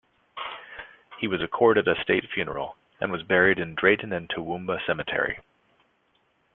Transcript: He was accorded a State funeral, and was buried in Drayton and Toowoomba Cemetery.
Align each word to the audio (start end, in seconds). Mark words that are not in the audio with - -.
He 1.19 1.27
was 1.27 1.43
accorded 1.43 1.87
a 1.87 1.93
State 2.01 2.27
funeral, 2.33 2.75
and 2.99 3.11
was 3.11 3.21
buried 3.21 3.59
in 3.59 3.75
Drayton 3.75 4.11
and 4.13 4.27
Toowoomba 4.31 4.83
Cemetery. 4.87 5.37